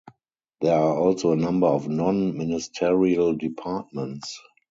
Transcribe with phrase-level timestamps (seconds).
[0.61, 4.41] There are also a number of non-ministerial departments.